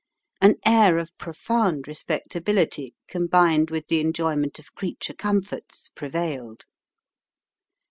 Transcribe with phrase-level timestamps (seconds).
[0.41, 6.65] An air of profound respectability, combined with the enjoyment of creature comforts, prevailed.